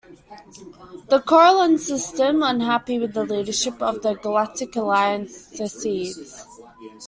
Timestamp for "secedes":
5.53-6.43